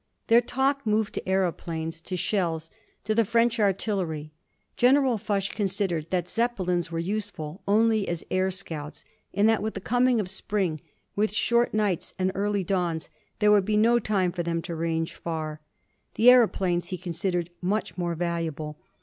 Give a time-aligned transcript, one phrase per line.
[0.29, 2.71] Their talk moved on to aëroplanes, to shells,
[3.03, 4.31] to the French artillery.
[4.75, 9.79] General Foch considered that Zeppelins were useful only as air scouts, and that with the
[9.79, 10.81] coming of spring,
[11.15, 15.13] with short nights and early dawns, there would be no time for them to range
[15.13, 15.61] far.
[16.15, 18.79] The aëroplanes he considered much more valuable.